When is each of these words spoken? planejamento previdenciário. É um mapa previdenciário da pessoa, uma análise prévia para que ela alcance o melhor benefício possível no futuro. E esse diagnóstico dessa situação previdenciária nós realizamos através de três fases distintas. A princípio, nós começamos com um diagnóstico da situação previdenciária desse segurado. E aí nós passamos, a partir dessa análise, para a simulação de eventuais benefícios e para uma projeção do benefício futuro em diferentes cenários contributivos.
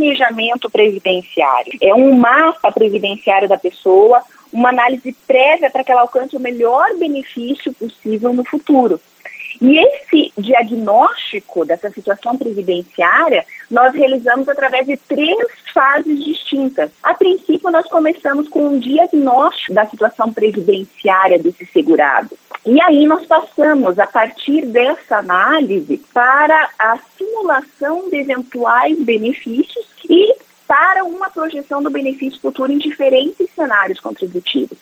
planejamento 0.00 0.70
previdenciário. 0.70 1.72
É 1.82 1.94
um 1.94 2.14
mapa 2.14 2.72
previdenciário 2.72 3.48
da 3.48 3.58
pessoa, 3.58 4.22
uma 4.50 4.70
análise 4.70 5.14
prévia 5.26 5.70
para 5.70 5.84
que 5.84 5.92
ela 5.92 6.00
alcance 6.00 6.34
o 6.34 6.40
melhor 6.40 6.96
benefício 6.96 7.72
possível 7.74 8.32
no 8.32 8.44
futuro. 8.44 8.98
E 9.60 9.78
esse 9.78 10.32
diagnóstico 10.38 11.66
dessa 11.66 11.90
situação 11.90 12.36
previdenciária 12.38 13.44
nós 13.70 13.94
realizamos 13.94 14.48
através 14.48 14.86
de 14.86 14.96
três 14.96 15.38
fases 15.74 16.24
distintas. 16.24 16.90
A 17.02 17.12
princípio, 17.12 17.70
nós 17.70 17.86
começamos 17.86 18.48
com 18.48 18.68
um 18.68 18.78
diagnóstico 18.78 19.74
da 19.74 19.86
situação 19.86 20.32
previdenciária 20.32 21.38
desse 21.38 21.66
segurado. 21.66 22.36
E 22.64 22.80
aí 22.82 23.06
nós 23.06 23.26
passamos, 23.26 23.98
a 23.98 24.06
partir 24.06 24.66
dessa 24.66 25.18
análise, 25.18 25.98
para 26.12 26.68
a 26.78 26.98
simulação 27.40 28.08
de 28.10 28.16
eventuais 28.16 28.98
benefícios 29.02 29.86
e 30.08 30.34
para 30.68 31.04
uma 31.04 31.30
projeção 31.30 31.82
do 31.82 31.90
benefício 31.90 32.40
futuro 32.40 32.70
em 32.70 32.78
diferentes 32.78 33.48
cenários 33.54 33.98
contributivos. 33.98 34.78